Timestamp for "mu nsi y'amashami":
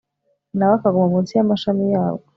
1.11-1.83